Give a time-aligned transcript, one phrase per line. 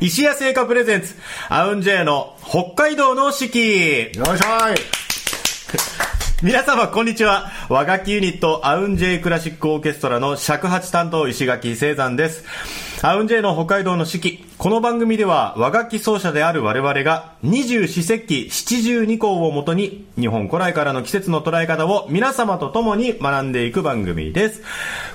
[0.00, 1.14] 石屋製菓プレゼンツ、
[1.50, 3.58] アウンジェイの北海道の四季。
[3.58, 4.34] よいしょ
[4.72, 4.76] い。
[6.42, 7.52] 皆様、こんにちは。
[7.68, 12.44] 和楽器ユニット、アウンジェイクラシックオーケストラの尺八担当、石垣聖山です。
[13.02, 14.44] アウンジェイの北海道の四季。
[14.58, 24.62] この番組では、和楽器奏者である我々が、二十四節気七十二項をもとに、日本古来からの季節の捉え方を皆様と共に学んでいく番組です。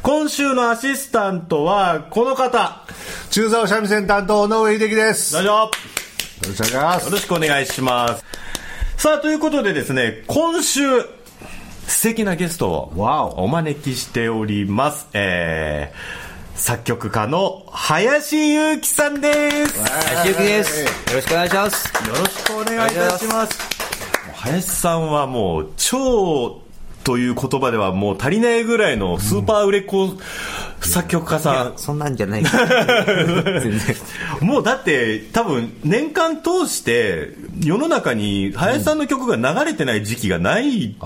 [0.01, 2.81] 今週のアシスタントは、この方。
[3.29, 5.33] 中沢三味線担当、野上秀樹です。
[5.33, 5.49] どうぞ。
[5.51, 5.69] よ
[6.47, 7.05] ろしくお願いします。
[7.05, 8.25] よろしくお願いします。
[8.97, 10.81] さあ、ということでですね、今週、
[11.87, 15.07] 素敵なゲストをお招きしております。
[15.13, 16.24] えー、
[16.55, 19.77] 作曲家の林祐希さんです。
[19.77, 20.83] よ林幸です。
[20.83, 21.93] よろしくお願いします。
[22.09, 23.59] ろしくお願いいたします。
[24.35, 26.61] 林さんはもう、超
[27.03, 30.17] という言葉ではもう足りないぐらいのスーパー売れっ子
[30.81, 31.77] 作曲家さん。
[31.77, 32.57] そんなんじゃないです。
[32.57, 33.95] 全然。
[34.39, 41.05] もうだって多分年間通して世の中に林さんの曲が流れてない時期がないっていうぐ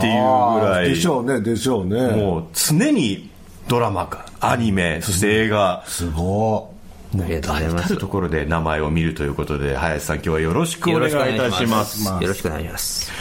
[0.66, 2.02] らい、でしょうね、でしょうね。
[2.16, 3.29] もう常に
[3.70, 6.74] ドラマかアニメそして映画、すご
[7.14, 7.98] ありがとうございます。
[7.98, 12.08] ところで名前を見るということで林さん今日はよろしくお願いいたします。
[12.08, 13.12] よろしくお願いします。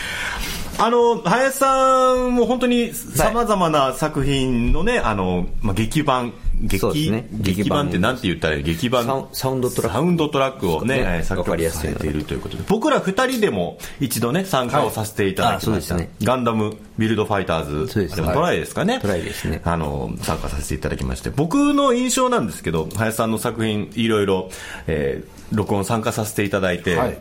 [0.78, 7.28] あの林さんも本当にさまざまな作品のね、あのまあ、劇伴劇,、ね。
[7.33, 8.62] 劇伴ってなんて言ったらいい？
[8.62, 9.05] 劇伴。
[9.06, 9.95] サウンサウンドトラック。
[9.95, 12.65] サウンドトラックをねねえー作曲されているということで。
[12.69, 16.11] 僕ら二人でも一度ね参加をさせていただきました、はいね。
[16.23, 17.92] ガンダムビルドファイターズ。
[17.92, 18.15] そうです。
[18.15, 19.61] あれもトライですかね、トライですね。
[19.65, 21.31] あの参加させていただきまして。
[21.31, 24.50] 僕の印象なんですけど林さんの作品いろいろ、
[24.87, 27.19] えー録音参加させていただいて、はい。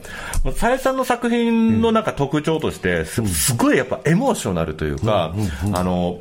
[0.59, 5.33] 林さんの作品のなんか特徴としてすすごいやっぱエモーショナルというか、
[5.71, 6.19] あの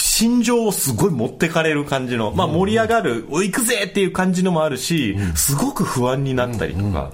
[0.00, 7.12] 心情をすごい持ってかれる感じの、まあ盛り上がる、お行くぜっていう感じのもあるし、すごく不安になったりとか、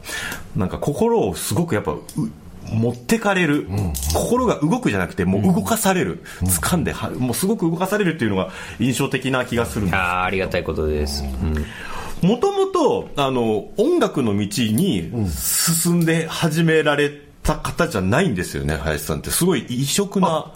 [0.55, 2.03] なんか心をすごくやっぱ、う
[2.73, 3.67] 持ってかれる、
[4.13, 9.97] 心が動くじゃなくて、もう動かされる、掴んでは、もうすごく動かされるっていうのが印象的な気がするんです。
[9.97, 11.25] ああ、ありがたいことです。
[12.23, 12.29] うん。
[12.29, 17.13] もともと、あの、音楽の道に進んで始められ
[17.47, 19.31] た方じゃないんですよね、林さんって。
[19.31, 20.53] すごい異色な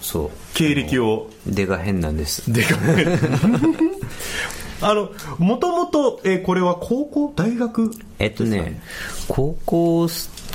[0.00, 0.30] そう。
[0.54, 1.28] 経歴を。
[1.46, 2.52] 出が変なんです。
[2.52, 2.78] でかい
[4.80, 7.90] あの、もともと、えーこれは高校大学？
[8.18, 8.80] えっとね、
[9.28, 10.08] 高校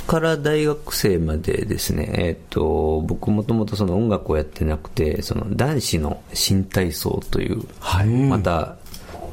[0.06, 7.62] から大学生までですね、えっと、僕もともとその音楽をやってなくて、その男子の新体操という、
[8.28, 8.76] また、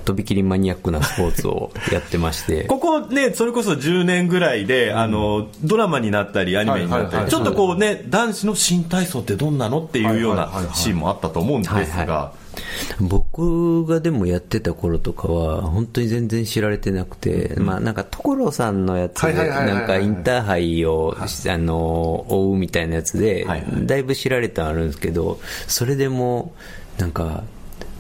[0.06, 7.32] とびきりマニアックなスポーツをやってまして、 ここね、それこそ10年ぐらいで、あの、ドラマになったり、アニメになったり、はいはいはい。
[7.32, 10.76] ちょっとこうね、男子の新体操ってどんなのっていうようなはいはいはいはい。
[10.78, 12.32] シーンもあったと思うんですが、はいは
[13.00, 19.76] 僕がでもやってた頃とかは、本当に全然知られてなくて、まあなんか所さんのやつで、はいはいはいはいはい。
[19.76, 26.54] なんかインターハイを、あの、追うみたいなやつではいはい、だいぶ知られてはあるんですけど、それでも、
[26.98, 27.44] なんか、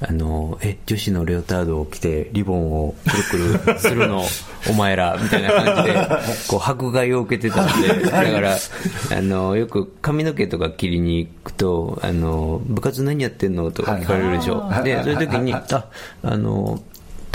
[0.01, 2.95] あの、え、女子のレオタードを着て、リボンを
[3.29, 4.23] くるくるするの、
[4.69, 6.07] お前ら、みたいな感じで、
[6.49, 13.71] こう、迫害を受けてたんで、だから、あの、よく髪の毛とか切りに行くと、あの、部活何やってんの？
[13.71, 14.69] とか聞かれるでしょ。
[14.83, 15.85] で、そういう時に、あ、
[16.23, 16.81] あの、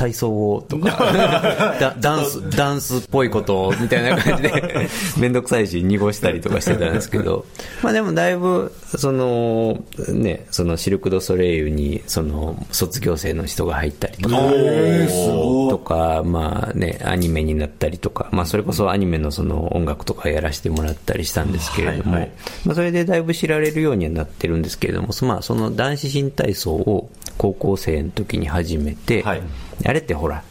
[0.01, 1.13] 体操をとか。
[1.79, 4.89] ダ、ダンス、ダンスっぽいことをみたいな感じで、
[5.19, 7.45] めんどくさいし濁したりとかしてたんですけど、
[7.83, 9.79] まあでもだいぶ、その、
[10.09, 14.37] ね、そのシルク・ド・ソレイユに、その、卒業生の人が入ったりとか、
[15.69, 22.31] とか、まあね、アニメになったりとか、まあそれこそアニメのその音楽とかやらせてもらったりしたんですけれども、はいはい。
[22.65, 29.43] まあそれでだいぶ知られるようにはなってるんですけれども、そまあその男子新体操を高校生の時に始めて、はい
[29.85, 30.43] あれってほら、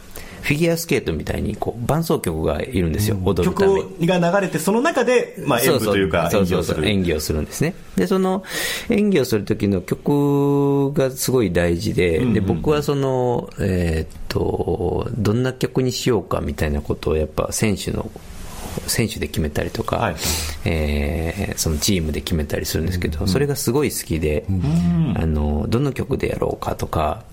[0.42, 3.74] フィギュアスケートみたいにこう伴奏曲がいるんですよ、踊るため。
[3.74, 3.82] に。
[3.82, 7.40] 曲が流れて、その中で、まあ、演舞というか、演技をする。
[7.40, 7.74] んですね。
[7.96, 8.42] で、その
[8.88, 18.10] 演技をする時の曲がすごい大事で、で、僕はその、えーっと、どんな曲にしようかみたいなことをやっぱ選手の、
[18.86, 20.16] 選手で決めたりとか、はい。
[20.64, 24.44] えーそのチームで決めたりするんですけど、それがすごい好きで、
[25.14, 27.24] あの、どの曲でやろうかとか、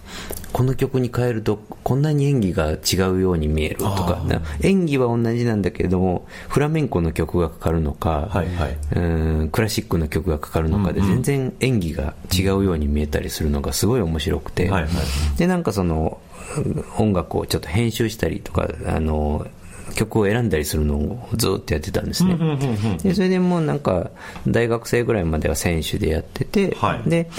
[0.54, 8.78] この曲に変えるとこんなに演技が違うように見えるとか、な演技は同じなんだけれども、フラメンコの曲がかかるのか、はいはい。
[8.96, 9.00] う
[9.44, 14.92] んクラシックの曲がかかるのかで全然演技が違うように見えたりするのがすごい面白くて、はいはい。
[15.38, 16.20] でなんかその
[16.98, 19.46] 音楽をちょっと編集したりとかあの
[19.98, 22.38] 曲を選んだりするのをずっとやってたんですね。
[23.04, 24.12] でそれでもうなんか
[24.48, 27.10] 大学生ぐらいまでは選手でやってて、はい。
[27.10, 27.30] で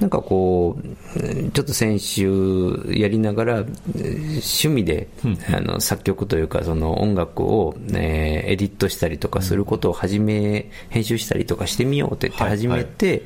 [0.00, 3.54] なんかこう、ちょっと先週やりながら、
[3.94, 5.08] 趣味で、
[5.52, 13.22] あの作曲というか、その音楽を、ね、エディットしたりとかすることを始め、編集したりとかしてみようって言って始めて、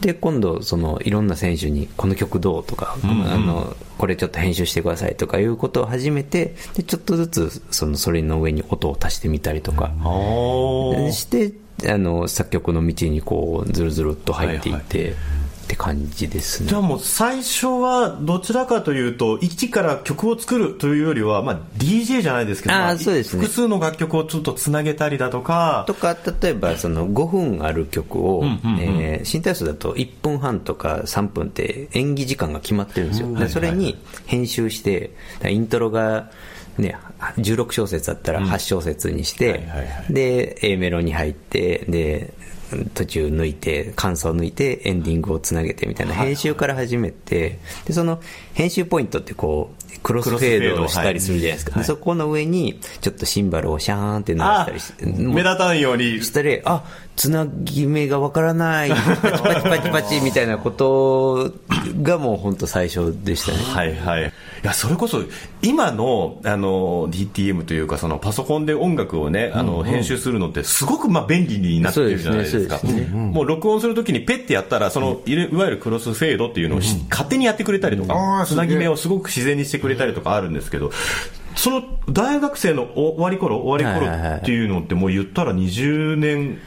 [0.00, 3.06] で今度そのいろんな選手にこの曲どうとか、あ
[3.38, 9.92] のこれちょっと編集してくださいとかいうことを始めてでちょっとずつそのそれの上に音を足してみたりとか。
[11.12, 11.52] して
[11.88, 15.14] あの作曲の道にこうずるずるっと入っていって、
[15.64, 16.68] って感じですね。
[16.68, 23.42] じゃあもう最初はどちらかというと一から曲を作るというよりは、まあ、DJ じゃないですけどあそうですね。
[23.42, 25.84] 複数の楽曲をちょっとつなげたりだとか。
[25.86, 28.80] とか例えばその5分ある曲を、うんうんうん。
[28.80, 33.96] えー新体操だと1分半とか3分って演技時間が決まってるんですよ、でそれに
[34.26, 35.10] 編集して
[35.48, 36.30] イントロが、
[36.78, 36.96] ね、
[37.36, 39.62] 16小節だったら8小節にして、
[40.10, 42.34] で A メロに入ってで
[42.94, 46.14] 途中抜いて感想抜いてエンディングをつなげてみたいな。
[46.14, 48.20] 編集から始めてでその
[48.54, 51.80] 編集ポイントってこうクロスフェードをしたりするじゃないですか、はい。
[51.82, 56.22] でそこの上にちょっとシンバルをシャーンって鳴らしたりして目立たんように。
[56.22, 56.84] したら、あ、
[57.16, 61.52] つなぎ目がわからない、パチパチパチパチみたいなこと
[62.02, 63.58] がもう本当最初でしたね。
[63.58, 64.32] はいはい。
[64.64, 65.22] いや、それこそ、
[65.62, 72.80] 今の、あの、DTM というか、そのパソコンで音楽をね、あの、編集するのって、すごく、まあ、便利になってるじゃないですか。
[73.12, 80.90] もう、録音するときにペッてやったら、その、いわゆるクロスフェードっていうのをし、勝手にやってくれたりとあかー、つなぎ目をすごく自然にしてくれたりとかあるんですけど、
[81.56, 86.58] その、大学生の終わり頃、終わり頃っていうのって、もう言ったら20年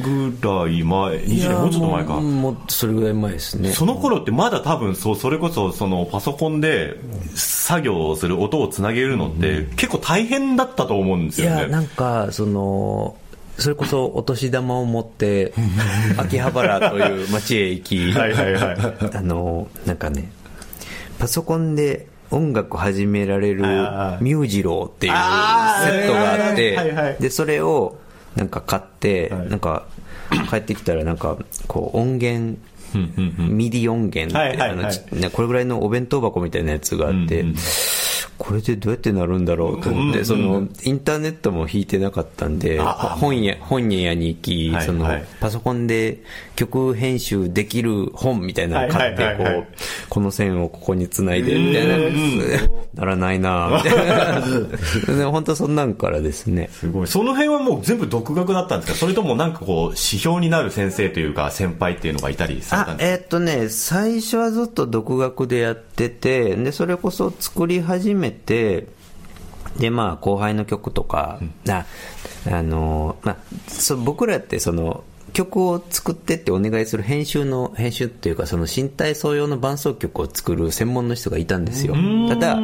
[0.00, 2.12] ぐらい前、20年、もうちょっと前か。
[2.20, 3.72] もうそれぐらい前ですね。
[3.72, 6.94] その頃ってまだ多分そうそれこそそのパソコンで
[7.34, 11.84] 作業をする音をつなげるのって結構大変だったと思うんですよいや、なね。
[11.84, 13.16] んか、その、
[13.58, 15.54] それこそお年玉を持って、
[16.18, 18.76] 秋葉原という街へ行き、はいはいはい。
[19.12, 20.30] あの、なんかね、
[21.18, 27.98] パソコンで音楽始められるミュージローっていうセットがあって、で、それを
[28.34, 29.48] なんか買って、はい。
[29.48, 29.86] なんか
[30.50, 31.38] 帰ってきたらなんか、
[31.68, 32.58] こう音源、
[33.38, 37.44] ミディ音源って、これぐらいのお弁当箱みたいなやつがあって、
[38.38, 46.18] これでどうやってなるんだろうと思って、そのインターネットも引いてなかったんで、あ本屋本屋に行き、はいそのはいパソコンで
[46.54, 49.66] 曲編集できる本みたいなの買って、こう、
[50.08, 51.96] この線をここにつないで、みたいな、
[52.94, 54.40] ならないなみたいな。
[55.16, 56.68] で本当そんなんからですね。
[56.72, 57.06] すごい。
[57.06, 58.98] その辺はもう全部独学だったんですか？
[58.98, 68.86] それともなんかこう指標になる先生というか先輩っていうのがいたりされたん、ですあえーっとね、最初はずっと独学でやってて、で、それこそ作り始めて、
[69.78, 71.84] で、まあ、後輩の曲とか、あ
[72.50, 73.36] あの、まあ、
[73.68, 81.94] そう僕らってその、曲を作ってってお願いする編集の、編集っていうか、その身体操用の伴奏曲を作る専門の人がいたんですよ。
[82.28, 82.58] ただ、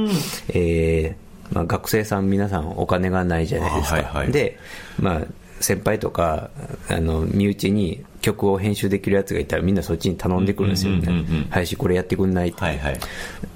[0.48, 3.98] えーまあ、学生さん皆さんお金がないじゃないですか。
[3.98, 4.58] あはいはいで、
[4.98, 5.20] まあ、
[5.62, 6.50] 先輩とか、
[6.88, 11.02] あの、身内に曲を編集できるやつがいたらみんなそっちに頼んでくるんですようんう。
[11.50, 12.62] 林これやってくんないって。
[12.62, 13.00] はいはい。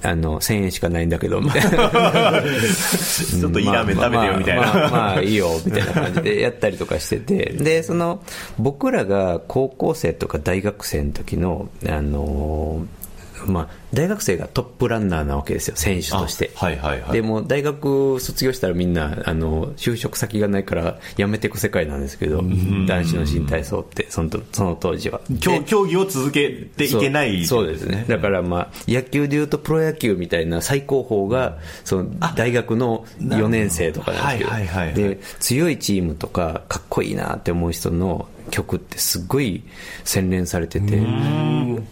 [0.02, 1.68] あの、1000円しかないんだけど、みたいな。
[1.70, 4.62] ちょっといいラーメン食べてよみたいな。
[4.62, 7.52] まあまあ、まあまあいいよ、みたいな感じでやったりとかしてて。
[7.52, 8.22] で、その、
[8.58, 13.05] 僕らが高校生とか大学生の時の、あのー
[13.46, 16.50] まあ、大学生がトップランナーなわけですよ、選手として。
[16.56, 17.12] あはいはいはい。
[17.12, 22.42] でも、大学卒業したらみんな、あの、就職先がないから辞めていく世界なんですけど、
[22.86, 25.20] 男子の新体操って、そのとその当時は。
[25.40, 28.04] 競競技を続けていけないそうですね。
[28.08, 34.94] だからまあ、野球でいうとプロ野球みたいな最高峰が、その大学の4年生とかなんですけど、はいはいはいはい。
[34.94, 39.62] で、強いチームとか、かっこいいなって思う人の曲ってすっごい
[40.04, 41.02] 洗練されてて、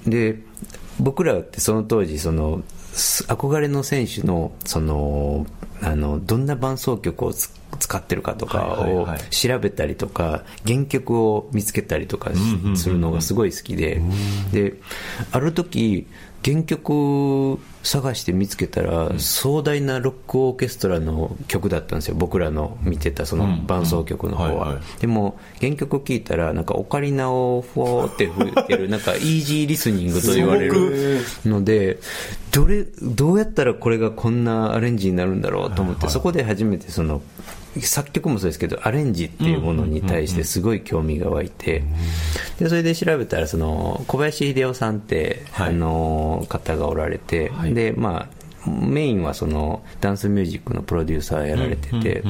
[0.06, 0.36] で、
[1.00, 5.46] 僕らってその当時、その、す憧れの選手の、その、
[5.82, 14.00] あの、どんな伴奏曲をつ使ってるかとかを調べたりとか、原曲を見つけたりとかしするのがすごい好きで、
[14.52, 14.74] で、
[15.32, 16.06] ある時、
[16.44, 24.80] 原曲探して見つけたら、壮大なロックオーケストラの曲だったんですよ、僕らの見てたその伴奏曲の方は。
[25.00, 31.98] でも、原曲聴いたら、なんかオカリナをフォーって吹いてる、 なんかイージーリスニングと言われるので、
[32.52, 37.22] どれ、どうやったらこれがこんなアレンジになるんだろうと思って、そこで初めてその、
[37.80, 41.82] 作曲もそうですけど、アレンジっていうものに対してすごい興味が湧いて、
[42.58, 45.68] で、それで調べたら、その、小林秀夫さんって、はい。
[45.70, 52.22] あの、方がおられて、で、まあ、メインはそのダンスミュージックのプロデューサーやられてて、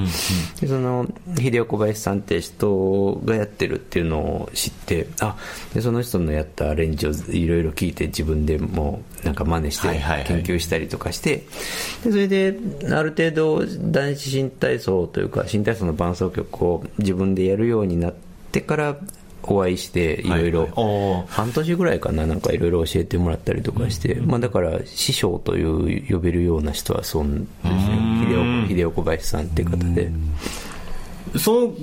[0.61, 1.07] でその
[1.39, 5.37] 秀夫小林さんって人がやってるっていうのを知ってあ
[5.75, 9.89] でその人のやったアレンジをいろいろ聞いて自分でもなんか真似して
[10.27, 11.45] 研究したりとかして、
[12.05, 12.59] でそれで
[12.93, 18.15] ある程度男子新体操というか新体操の伴奏曲を自分でやるようになっ
[18.53, 18.97] てから
[19.53, 20.29] お会いしてい。
[20.29, 21.25] ろいろ。
[21.29, 30.11] 半年ぐらいかななんかいろいろ教えてもらったりとかして、まあ、だから師匠という呼べるような人はそうですね秀小林さんっていう方で。
[31.39, 31.75] その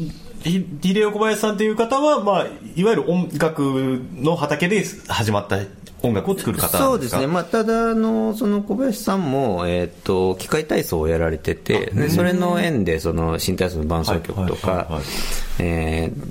[0.44, 5.60] ひ秀夫小林さんという方は、まあ、いわゆる音楽の畑で始まった
[6.04, 14.88] 音楽を作る方そうんですね、まあ、ただあの、その小林さんも、えーっと機械体操をやられてて、でそれの縁でその新体操の伴奏曲とか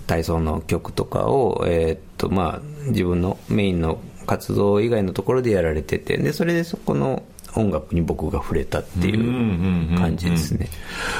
[0.06, 7.22] 体操の曲とかを、えーっとまあ、自分のメインの活動以外のところでやられてて、でそれでそこの
[7.54, 10.68] 音楽に僕が触れたっていう感じですね。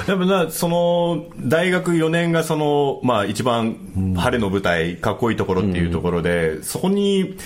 [0.06, 7.37] やっぱなその大学4年がその、まあ、一番晴れの舞台、かっこいいところっていうところで、そこに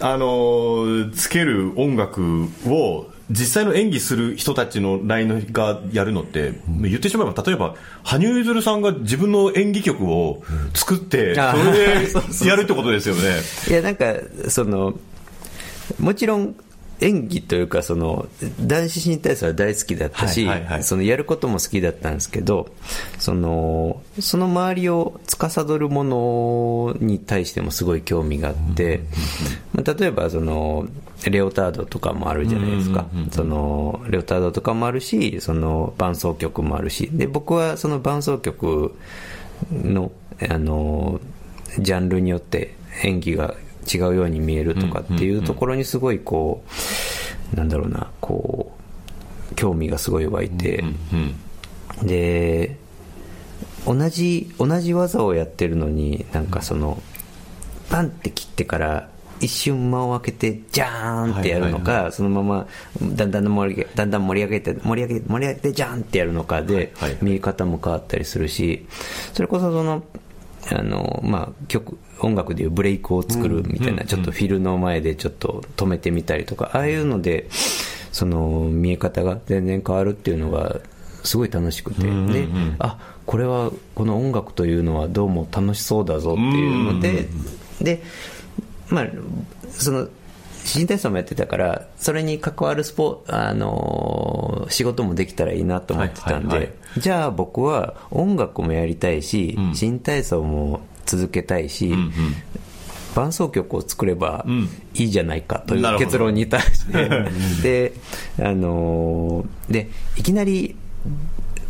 [0.00, 10.42] あのつける音楽を実際の演技する人たちのラインがやるのって、言ってしまえば例えば羽生結弦さんが自分の演技曲を
[10.74, 12.08] 作って、あそれで
[12.46, 13.22] やるってことですよね。
[13.68, 14.14] いやなんか
[14.48, 14.98] その
[15.98, 16.54] もちろん
[17.00, 18.26] 演技というかその
[18.60, 20.48] 男子新体操は大好きだったし、
[20.82, 22.68] そのやることも好きだったんですけど
[23.18, 29.00] そのその周りを司るものに対してもすごい興味があって、
[29.72, 30.86] まあ、例えばその
[31.26, 37.10] レオタードとかもあるじゃないですか、そのレオタードとかもあるしその伴奏曲もあるし。
[37.12, 38.94] で僕はその伴奏曲
[39.72, 40.12] の
[40.48, 41.20] あの
[41.78, 43.54] ジャンルによって演技が
[43.92, 46.62] 違うように見えるとかっていうところにすごいこ
[47.52, 48.72] うなんだろうなこ
[49.52, 50.84] う興味がすごい湧いて
[52.02, 52.76] で
[53.86, 57.02] 同じ同じ技をやってるのになんかその
[57.90, 59.08] パンって切ってから
[59.40, 62.66] 一瞬間を空けてジャーンってやるのか、そのまま
[63.14, 68.86] だんだん盛り上げだんだん盛り上げて盛り上げ盛り上げてジャーンってやるのかで、見え方も変わったりするし
[69.32, 70.02] それこそその
[70.70, 77.48] あの、まあ、曲音楽でいうブレイクを作るみたいな、ちょっとフィルの前でちょっと止めてみたりとかああいうので
[78.12, 80.80] その見え方が全然変わるっていうのが
[81.22, 87.28] すごい楽しくて、であこれはこの音楽というのはどうも楽しそうだぞっていうので、
[87.80, 88.02] で
[88.88, 89.06] まあ
[89.70, 90.08] その
[90.64, 101.94] 新体操もやってたからそれに関わるスポあの仕事もできたらいいなと思ってたんで、じゃあ僕は音楽もやりたいし、新体操も続けたいし、
[103.14, 104.44] 伴奏曲を作れば
[104.94, 107.08] いいじゃないかという結論に対して、
[107.62, 107.92] で、
[108.40, 110.76] あのーで、いきなり、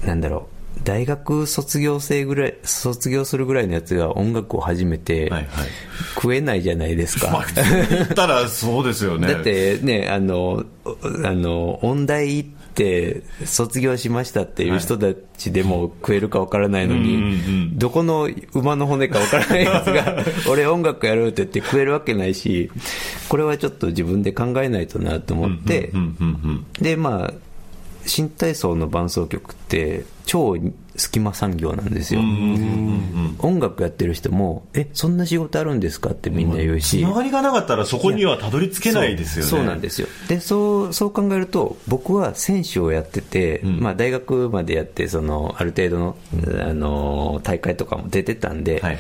[0.07, 0.54] なんだろう、
[0.85, 5.69] 大学卒業生ぐらい、卒業するぐらいのやつが音楽を始めて、はいはい
[6.15, 7.31] 食えないじゃないですか。
[7.31, 7.45] まあ、
[7.91, 9.29] 言ったらそうですよね。
[9.33, 22.71] だってね、あの、おあの、音大行って卒業しましたっていう人たちでも食えるかわからないのに、どこの馬の骨かわからないやつが、俺音楽やるって言って食えるわけないし、
[23.29, 25.93] これはちょっと自分で考えないとなと思って、
[26.81, 27.35] で、まあ、
[28.07, 30.57] 新体操の伴奏曲って超
[30.97, 32.21] 隙間産業なんですよ。
[33.39, 37.01] 音楽やってる人も、え、そんな仕事あるんですかってみんな言うし。
[37.01, 39.51] つながりがなかったらそこにはたどり着けないですよね。
[39.51, 46.17] そうなんですよでそうそう考えると僕は選手をやってて、まあ、大学までやってそのある程度の、
[46.63, 48.99] あの大会とかも出てたんで,、はいはい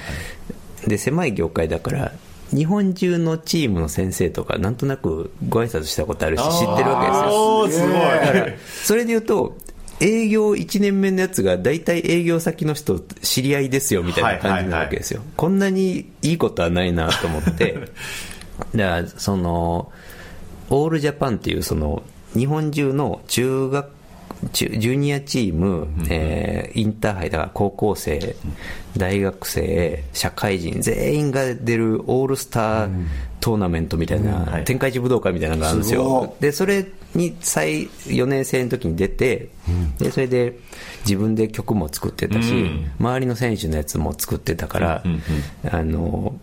[0.86, 2.12] で狭い業界だから
[2.54, 7.58] 日本中のチームの先生とかなんとなくご挨拶したことあるし知ってるわけですよ。
[7.58, 7.90] おーすごい。
[7.90, 8.46] だから
[8.84, 9.56] それで言うと
[10.00, 17.74] 営業1年目のやつが大体営業先の人知り合いですよみたいな感じなわけですよ、こんなにいいことはないなと思って。
[18.74, 19.90] だからその
[20.70, 22.02] オールジャパンっていうその
[22.34, 23.94] 日本中の中学中
[24.52, 28.36] ジュニアチーム、えーインターハイだから高校生、
[28.96, 33.06] 大学生社会人全員が出るオールスター
[33.40, 34.64] トーナメントみたいな、はい。
[34.64, 36.34] 天下一武道会みたいなのがあるんですよ。
[36.40, 39.50] でそれに最4年生の時に出て、
[39.98, 40.58] でそれで
[41.06, 42.52] 自分で曲も作ってたし、
[42.98, 45.04] 周りの選手のやつも作ってたから、
[45.70, 46.34] あの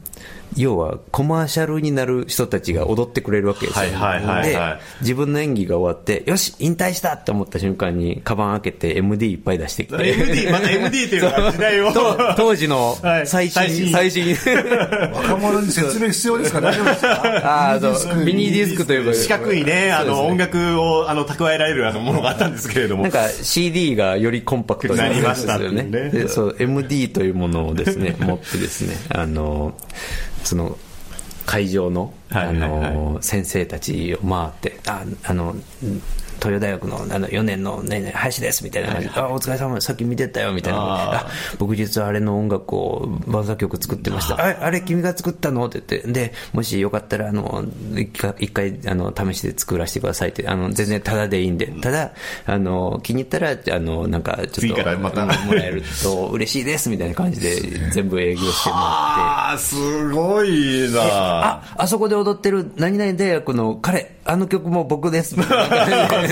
[0.57, 4.77] 要はコマーシャルになる人たちが踊ってくれるわけですよ、はいはいはいはい。
[4.77, 10.11] で自分の演技が終わってよし引退したって思った瞬間にカバン開けて MD いっぱい出してきて。
[10.11, 11.93] MD また MD っていうのが時代を。
[11.93, 13.27] と当時のはい。
[13.27, 14.35] 最新、最新。
[15.13, 19.13] 若者に説明必要ですか大丈夫ですかあーそうミニディスクというか。
[19.13, 23.03] 四角いねあの音楽をあの蓄えられるあのものがあったんですけれども。
[23.03, 25.71] なんか CD がよりコンパクトになりましたね。
[25.71, 26.09] ね。
[26.09, 29.73] で、そう、MD というものをですね、持ってですね、あの、
[30.43, 30.77] その、
[31.45, 35.55] 会場の、あの、先生たちを回って、あ、あの、
[36.41, 40.79] 東洋大学のあの4年の、ねね、林ですみたいな感じで、あお疲れ様さっき見てたよみたいな。
[40.81, 41.27] あ
[41.59, 44.35] 僕実はあれの音楽をバンザ曲作ってました。
[44.35, 45.67] ああれ君が作ったの？
[45.67, 46.11] って言って。
[46.11, 47.63] でもしよかったらあの
[47.95, 50.47] 一回あの試しで作らせてくださいって。
[50.47, 51.67] あの全然タダでいいんで。
[51.67, 52.11] ただ
[52.47, 57.55] あの気に入ったらあのなんかちょっと次からまたもらえると嬉しいですみたいな感じで
[57.91, 58.91] 全部営業してもらって。
[58.91, 61.01] ああすごいな。
[61.01, 65.37] あ、あそこで踊ってる何々大学の彼、あの曲も僕です。
[65.37, 66.30] みたいな感じで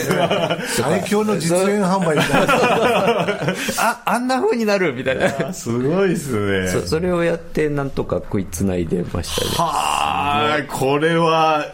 [0.67, 2.53] 最強の実演販売みたいな
[3.79, 5.53] あ、あんな風になるみたいな。
[5.53, 9.51] すごいですねそそれをやってなんとか食いつないでましたね。
[9.57, 11.65] はあこれは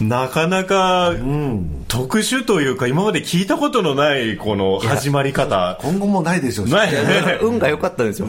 [0.00, 1.14] なかなか
[1.88, 5.78] 特殊というか今まで聞いたことのないこの始まり方。
[5.80, 7.38] 今後もないでしょうしないよね。
[7.42, 8.28] 運が良かったんですよ。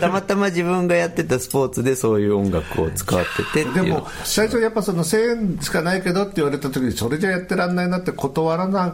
[0.00, 3.20] たまたま自分がやってたスポーツでそういう音楽を使っ
[3.52, 8.92] ててでも最初やっぱその1000円しかないけどって言われた時にそれじゃやってらんないなって断らなかっ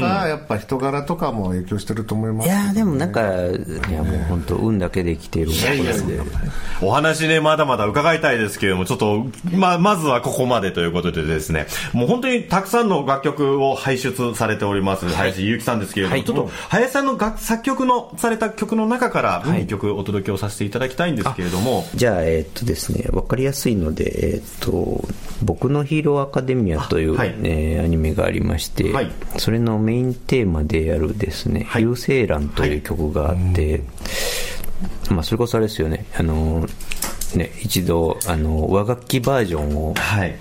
[0.00, 3.24] た、やっぱ人柄とかも影響してると思いますいやーでもなんか、い
[3.92, 5.50] やもう本当運だけで生きている。
[6.82, 11.59] お話ねまだまだ伺いたいですけれどもちょっとままずはここまでということでですね
[11.92, 25.02] もう本当にたくさんの楽曲を輩出されております林ゆうきさんですけれども、はいちょっと林さんの楽作曲のされた曲の中から2曲お届けをさせていただきたいんですけれども、じゃあ、えーっとですね、わかりやすいので、えーっと、
[25.42, 27.34] 僕のヒーローアカデミアという、あはい。
[27.42, 29.10] えーアニメがありまして、はい。
[29.38, 31.82] それのメインテーマでやるですね、はい。
[31.82, 33.82] 流星蘭という曲があって、
[35.10, 36.66] まあ、それこそあれですよね、あの、
[37.34, 40.36] ね、一度、あの、和楽器バージョンを、はい。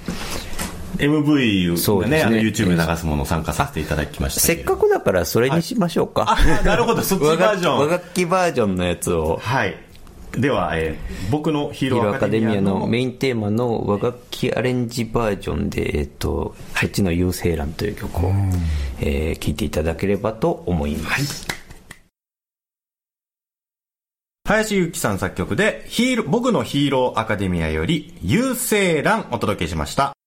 [0.99, 6.35] MV がね、ねあの YouTube で流すものを参加させていただきましたせっかくだからそれにしましょうか。
[6.37, 9.75] あなるほどそっちバージョン和楽器バージョンのやつを、はい。
[10.31, 18.31] では、えー僕のヒーローアカカデミアののメインテーマの和楽器アレンジバージョンで、えっと、そっちの「優勢欄」という曲を、
[18.99, 21.47] えー聴いていただければと思います。
[24.45, 30.18] 林ゆきさん作曲で、ヒーロー、僕のヒーローアカデミアより、優勢欄お届けしました。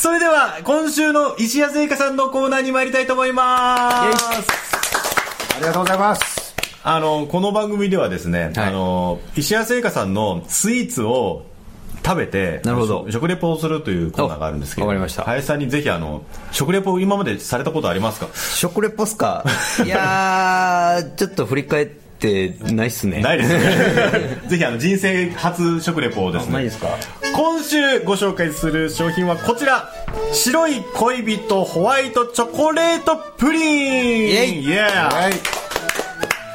[0.00, 4.46] それでは、今週の石谷製菓さんのコーナーに参りたいと思います。
[5.56, 8.68] ありがとうございますあの、この番組ではですね、はい。
[8.68, 11.46] あの、石谷製菓さんのスイーツを
[12.06, 13.06] 食べて、なるほど。
[13.08, 15.24] 食食レポをするというコーナーがあるんですけど、おわかりました。
[15.24, 18.28] 林さんにぜひあの、食レポを今までされたことありますか？
[18.34, 19.44] 食レポっすか？
[19.84, 23.20] いやー、ちょっと振り返ってないっすね。
[23.20, 23.60] ないですね。
[24.48, 26.52] ぜひあの、人生初食レポをですね。
[26.54, 26.88] ないですか？
[27.34, 29.88] 今週ご紹介する商品はこちら。
[30.32, 33.62] 白い恋人ホワイトチョコレートプリン。
[33.62, 34.64] イエイ。
[34.64, 35.32] イエーはい。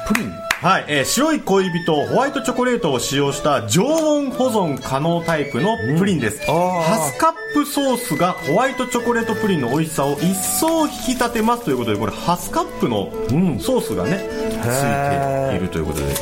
[0.07, 0.42] プリン？
[0.63, 6.81] はい、えー白い恋人ホワイトチョコレートを使用した常温保存可能タイプのプリンです、あー。
[6.83, 13.11] ハスカップソースがホワイトチョコレートプリンの美味しさを一層引き立てますということでこれハスカップの
[13.59, 14.25] ソースがね、
[14.61, 16.15] ついているということでで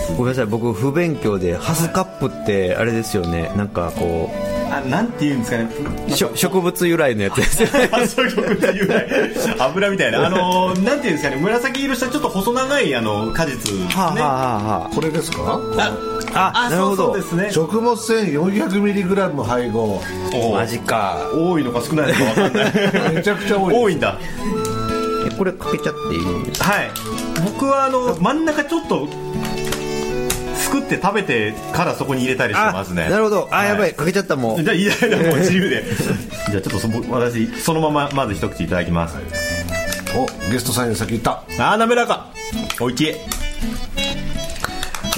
[0.00, 4.30] すごめんなさい、僕不勉強で、ハスカップってあれですよね、なんかこ
[4.70, 5.68] あなんていうんですかね。
[6.08, 7.62] う、しょ植物由来のやつです。
[7.64, 7.68] よ
[8.86, 9.06] ね。
[9.58, 10.26] 油みたいな。
[10.26, 11.36] あのーなんていうんですかね。
[11.40, 13.86] 紫色したちょっと細長いあの果実ね。
[13.90, 15.60] はあ、はあはこれですか？
[16.34, 16.96] ああなるほど。
[16.96, 17.48] そうそうですね。
[17.52, 20.02] 食物繊維 400mg 配合。
[20.52, 21.18] マジか。
[21.34, 22.72] 多いのか少ないのか分かんない。
[23.16, 24.18] めちゃくちゃ多い多いんだ。
[25.26, 26.72] え、これかけちゃっていいんですか？
[26.72, 26.90] はい。
[27.44, 29.08] 僕はあの真ん中ちょっと
[30.68, 33.08] 作って食べてからそこに入れたりしてますね。
[33.08, 33.48] なるほど。
[33.50, 33.68] あ、はい。
[33.68, 34.64] やばい、かけちゃったもん。
[34.64, 34.92] じゃあいいや
[35.30, 35.82] もう自由で。
[36.50, 39.16] じゃあちょっとそ私そのまままず一口いただきます。
[40.14, 41.42] おゲストさんより先行った。
[41.58, 42.26] あー滑らか。
[42.80, 43.14] おいしい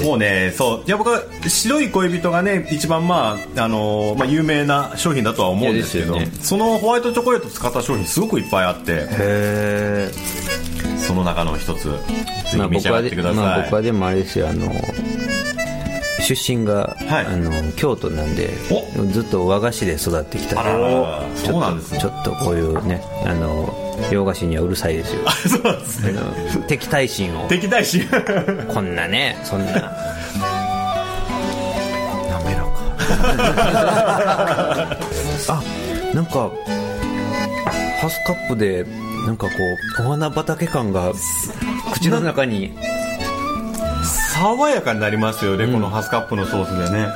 [0.05, 0.83] もうねそう。
[0.87, 6.29] いや僕は白い恋人がね一番まああのーまあ、有名な商品だとは思うんですけどね。
[6.41, 10.11] そのホワイトチョコレート使った商品すごくいっぱいあってへ
[10.97, 11.91] その中の一つぜ
[12.51, 14.73] ひまあ、召し上が僕はで、ってください、まあ、僕はでもあれですよあの
[16.37, 17.27] 出身が、はい。
[17.27, 18.51] あの京都なんで
[19.11, 20.61] ずっと和菓子で育ってきた。
[20.61, 21.01] あららら。
[21.01, 22.01] らちょっとそうなんですね。
[22.01, 23.75] ちょっとこういうねあの
[24.13, 25.29] 洋菓子にはうるさいですよ。
[25.49, 26.65] そうなんですね。
[26.69, 27.49] 敵対心を。
[27.49, 28.03] 敵対心。
[28.73, 29.93] こんなねそんな。
[35.49, 35.63] あ
[36.15, 36.51] なんか
[38.01, 38.85] ハスカップで
[39.27, 39.53] なんかこ
[39.99, 41.13] うお花畑感が
[41.93, 42.73] 口の中に
[44.41, 47.09] 爽やかになりますよね、このハスカップのソースでね。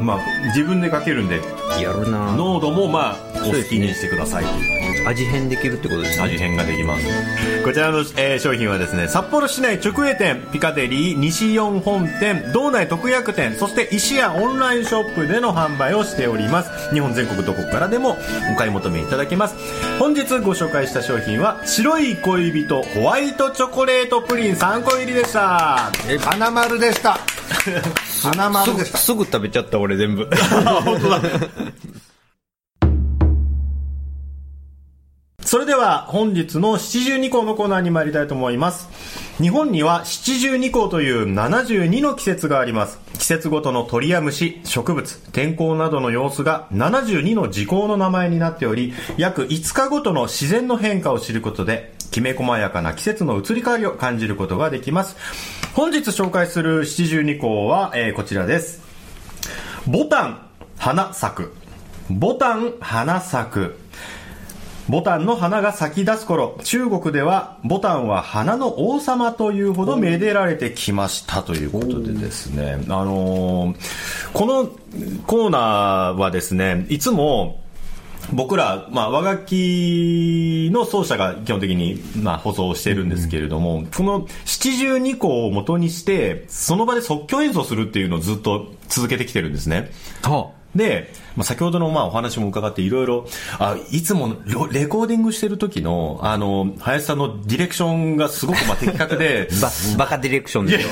[0.00, 1.40] まあ自分でかけるんで。
[1.80, 2.34] やるな。
[2.34, 4.44] 濃度もまあお好きにしてください。
[4.44, 6.24] という味変できるってことですね。
[6.24, 7.04] 味変ができます。
[7.64, 16.92] こちらの、えー商品はですね札幌市内直営店ピカデリー西四本店道内特約店そして石屋オンラインショップでの販売をしております。
[16.94, 18.16] 日本全国どこからでも
[18.52, 19.54] お買い求めいただけます。
[19.98, 25.90] 本日ご紹介した商品は白い恋人ホワイトチョコレートプリン3個入りでした。
[26.20, 27.18] 花丸でした。
[28.22, 28.98] 花丸でした。
[28.98, 30.28] すぐ食べちゃった俺全部。
[30.84, 31.20] 本当だ
[35.52, 38.88] それでは本日の七十二項のコーナーに参りたいと思います。
[39.36, 42.98] 日本には七十二項という72の季節があります。
[43.18, 55.18] 季節ごとの鳥や虫植物天候などの様子が72の時効の名前になっており約5日ごとの自然の変化を知ることできめ細やかな季節の移り変わりを感じることができます。
[55.74, 58.80] 本日紹介する七十二項は、えーこちらです。
[59.86, 60.46] ボタン
[60.78, 61.52] 花咲く。
[62.08, 63.81] ボタン花咲く。
[64.88, 72.78] ボタンの花が咲き出す頃中国ではボタンは花の王様というほどめでられてきましたということでですね。
[72.88, 74.66] あのーこの
[75.26, 77.62] コーナーはですねいつも
[78.32, 89.90] 僕ら、まあ、和楽器の奏者が基本的に、まあ、放送してるんですけれども、この七十二項を元にして、その場で即興演奏するっていうのをずっと続けてきてるんですね。
[90.74, 93.26] で、まあ、先ほどのまあお話も伺っていろいろ、
[93.58, 94.36] あ、いつも
[94.70, 100.90] レレコーディングしてる時の、あの、林さんのディレクションがすごくまあ的確で、 ババカディレクションですよ。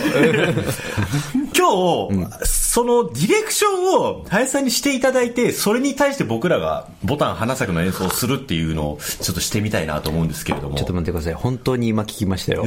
[1.56, 2.30] 今日、
[2.72, 10.76] そのディレクションを林さんにしていただいて、それに対して僕らがボタン花咲くの演奏をするっていうのをちょっとしてみたいなと思うんですけれども。
[10.76, 12.64] ちょっと待ってください本当に今聞きましたよ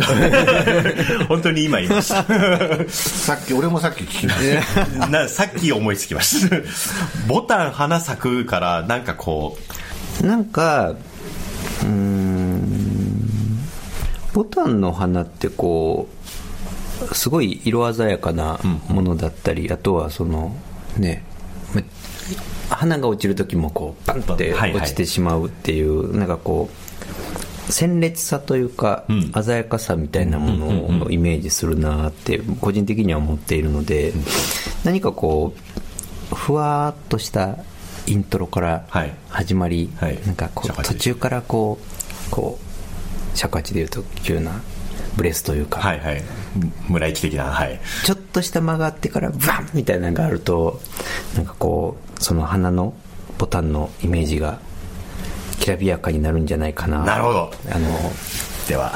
[1.29, 2.25] 本当に今言いました。
[2.91, 6.57] さっき俺もさっき聞きました なさっき思いつきました。
[7.29, 9.57] ボタン花咲くから、なんかこ
[10.21, 13.23] う、なんかうーん
[14.33, 16.22] ボタンの花ってこう
[17.11, 20.55] すごい色鮮やかなものだったり、あとはその
[20.97, 21.23] ね
[21.73, 21.81] ま
[22.69, 29.31] 花が落ちる時もこうバンって落ちてしまうっていう、なんかこう鮮烈さというか、ん。
[29.43, 34.13] 鮮やかさみたいなものをイメージするなって個人的には思っているので、
[34.83, 35.53] 何かこ
[36.31, 37.57] うふわーっとした
[38.05, 39.13] イントロからはい。
[39.29, 40.19] 始まり、はい。
[40.25, 44.61] なんかこう途中からこうこう尺八でいうと急な
[45.15, 46.23] ブレスというか、はいはい。
[46.89, 47.79] 村井的な、はい。
[48.05, 50.79] ちょっとした間があってからバンみたいなのがあると
[51.35, 52.93] なんかこうその花の
[53.37, 54.59] ボタンのイメージが
[55.59, 57.51] きらびやかになるんじゃないかななるほど。
[57.71, 57.89] あの
[58.67, 58.93] では。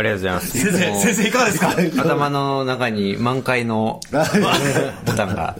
[0.00, 0.58] ありがとうございます。
[0.58, 2.02] 先生、先生いかがですか？
[2.02, 4.00] 頭の中に満開の
[5.06, 5.56] ボタンが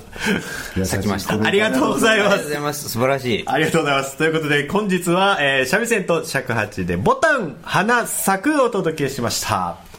[0.84, 1.34] 咲きました。
[1.42, 2.32] ありがとうございます。
[2.32, 2.88] ありがとうございます。
[2.88, 3.44] 素晴らしい。
[3.46, 4.16] ありがとうございます。
[4.16, 9.89] ということで、本日は、えー、三味線と尺八で、ボタン、花、咲くをお届けしました。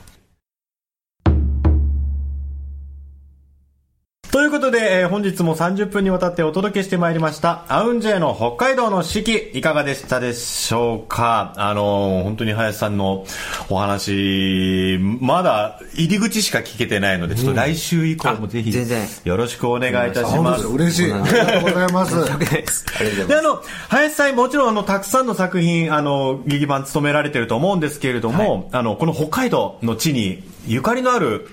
[4.71, 11.53] ことで、えー本日も30分にわたってお届けしてまいりました、アウンジェイの北海道の四季、いかがでしたでしょうか？
[11.57, 13.25] あのー本当に林さんの
[13.69, 18.71] お話、まだ入り口しか聞けてないので、ちょっと来週以降もぜひ、
[19.25, 20.67] よろしくお願いいたします。
[20.67, 21.11] 嬉しい。
[21.11, 22.15] ありがとうございます。
[22.15, 23.27] ありがとうございます。
[23.27, 31.49] で、あの、林さん、もちろん、あの、たくさんの作品、あの、劇版務められてると思うんですけれども、あの、この北海道の地にゆかりのある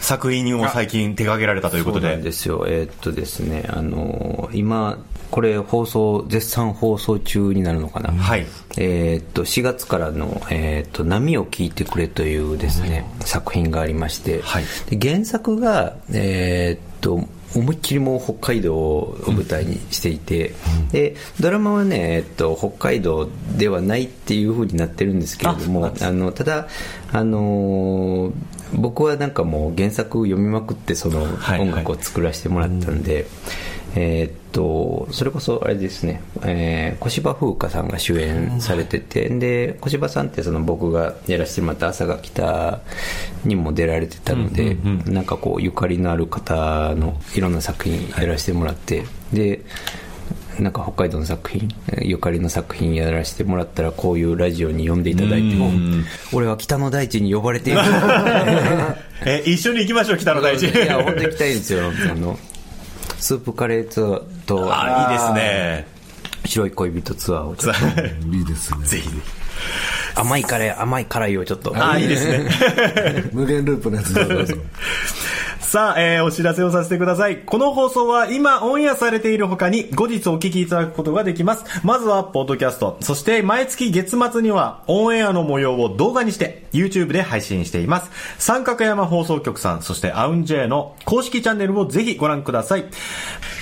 [0.00, 2.24] 作品を最近手掛けられたということそうなんで。
[2.24, 2.64] ですよ。
[2.68, 4.98] えーっとですね、あのー今、
[5.30, 8.12] これ放送、絶賛放送中になるのかな。
[8.12, 8.46] はい
[8.78, 20.54] えーっと、4月からの、えーっと、波を聞いてくれというですね、作品がありまして、はいで原作が、えーっと、思いっきりもう北海道を舞台にしていて、
[20.92, 26.68] で、ドラマはね、えーっと、北海道ではないっていう風になってるんですけれども、あの、ただ、
[27.12, 28.32] あのー
[28.74, 33.26] 僕はなんかもう原作を読みまくってそのはい音楽を作らせてもらったんで、
[33.94, 42.80] えーっとそれこそあれですね、えー小芝風花さんが主演されてて、で小芝さんってその僕がやらせてもらった「朝が来た」
[43.44, 44.76] にも出られてたので、
[45.06, 49.60] なんかこうゆかりのある方のいろんな作品やらせてもらって、で
[50.58, 51.68] なんか北海道の作品
[52.02, 55.56] ゆかりの作品やらせてもらったらこういうラジオに呼んでいただいて
[56.32, 57.80] 俺は北の大地に呼ばれている
[59.24, 60.68] え、一緒に行きましょう、北の大地。
[60.68, 61.90] いや、本当行きたいんですよ。
[62.10, 62.38] あの、
[63.18, 65.86] スープカレーツアーと、あ、いいですね。
[66.44, 68.86] 白い恋人ツアーをちょっと、いいですね。
[68.86, 69.08] ぜひ。
[70.14, 71.72] 甘いカレー、甘い辛いをちょっと。
[71.76, 72.48] あ、いいですね。
[73.32, 74.54] 無限ループのやつどうぞ。
[75.68, 77.40] さあ、えーお知らせをさせてください。
[77.40, 81.64] この放送は今オンエアされている他に後日お聞きいただくことができます。
[81.84, 82.96] まずは、ポッドキャスト。
[83.02, 88.10] そして、毎月月末にはオンエアの模様を動画にして、YouTube で配信しています。
[88.38, 92.86] 三角山放送局さん、そしてアウンジェイの公式チャンネルをぜひご覧ください。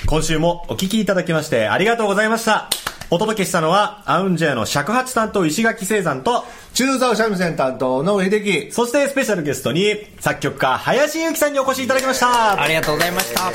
[0.05, 2.69] 今週もお聞きいただきましてありがとうございました。
[3.09, 6.43] お届けしたのは、アウンジェイの尺八担当石垣聖山と、
[6.73, 8.71] 中座三味線担当の上秀樹。
[8.71, 12.61] そしてスペシャルゲストに、作曲家、林祐希さんにお越しいただきました。
[12.61, 13.51] ありがとうございました。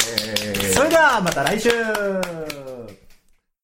[0.75, 1.71] それではまた来週